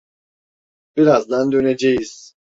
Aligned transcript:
Birazdan 0.97 1.51
döneceğiz. 1.51 2.35